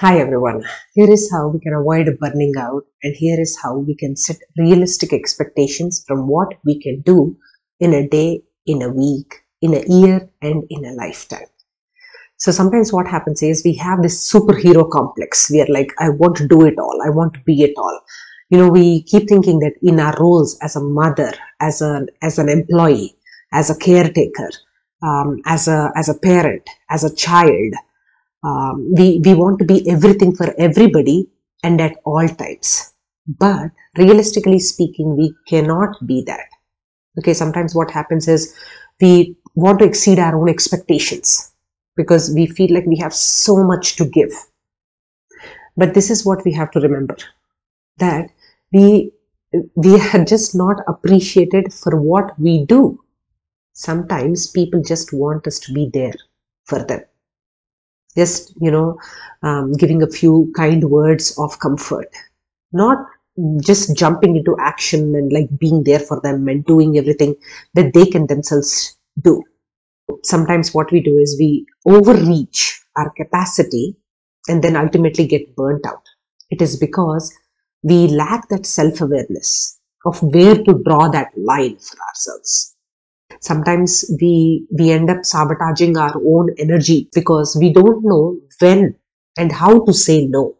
[0.00, 0.62] Hi everyone.
[0.94, 4.38] Here is how we can avoid burning out, and here is how we can set
[4.56, 7.36] realistic expectations from what we can do
[7.80, 11.50] in a day, in a week, in a year, and in a lifetime.
[12.38, 15.50] So sometimes what happens is we have this superhero complex.
[15.50, 18.00] We are like, I want to do it all, I want to be it all.
[18.48, 22.38] You know, we keep thinking that in our roles as a mother, as an as
[22.38, 23.18] an employee,
[23.52, 24.48] as a caretaker,
[25.02, 27.74] um, as a as a parent, as a child
[28.42, 31.28] um, we we want to be everything for everybody
[31.62, 32.92] and at all times.
[33.26, 36.46] But realistically speaking we cannot be that.
[37.18, 38.54] Okay sometimes what happens is
[39.00, 41.52] we want to exceed our own expectations
[41.96, 44.32] because we feel like we have so much to give.
[45.76, 47.16] But this is what we have to remember
[47.98, 48.30] that
[48.72, 49.12] we
[49.74, 53.00] we are just not appreciated for what we do.
[53.72, 56.14] Sometimes people just want us to be there
[56.66, 57.02] for them
[58.16, 58.98] just you know
[59.42, 62.08] um, giving a few kind words of comfort.
[62.72, 62.98] Not
[63.62, 67.36] just jumping into action and like being there for them and doing everything
[67.74, 69.42] that they can themselves do.
[70.24, 73.96] Sometimes what we do is we overreach our capacity
[74.48, 76.04] and then ultimately get burnt out.
[76.50, 77.32] It is because
[77.82, 82.76] we lack that self-awareness of where to draw that line for ourselves
[83.40, 88.96] sometimes we we end up sabotaging our own energy because we don't know when
[89.38, 90.56] and how to say no.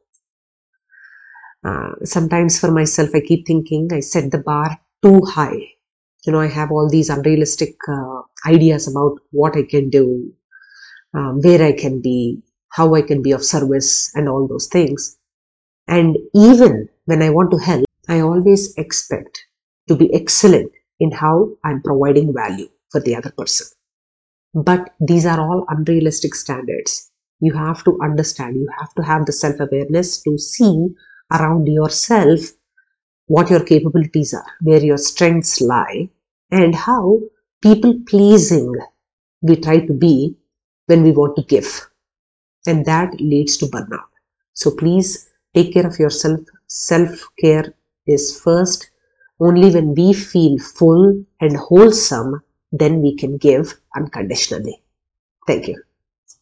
[1.62, 5.60] Uh, sometimes for myself i keep thinking i set the bar too high.
[6.24, 10.32] You know i have all these unrealistic uh, ideas about what i can do
[11.14, 15.18] um, where i can be how i can be of service and all those things.
[15.88, 19.44] And even when i want to help i always expect
[19.88, 23.66] to be excellent in how I'm providing value for the other person.
[24.54, 27.10] But these are all unrealistic standards.
[27.40, 30.88] You have to understand, you have to have the self awareness to see
[31.32, 32.40] around yourself
[33.26, 36.10] what your capabilities are, where your strengths lie,
[36.50, 37.20] and how
[37.62, 38.74] people pleasing
[39.42, 40.36] we try to be
[40.86, 41.89] when we want to give.
[42.66, 44.10] And that leads to burnout.
[44.52, 46.40] So please take care of yourself.
[46.66, 47.74] Self care
[48.06, 48.90] is first
[49.40, 52.42] only when we feel full and wholesome,
[52.73, 54.83] then we can give unconditionally.
[55.46, 55.83] Thank you.